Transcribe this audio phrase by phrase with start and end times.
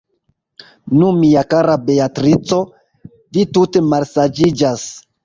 [1.01, 2.63] Nu, mia kara Beatrico,
[3.39, 4.89] vi tute malsaĝiĝas.